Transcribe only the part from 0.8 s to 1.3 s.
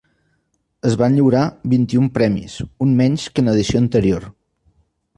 Es van